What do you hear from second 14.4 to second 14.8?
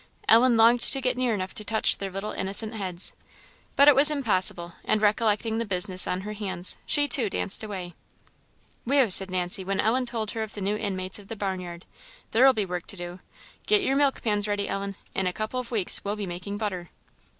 ready,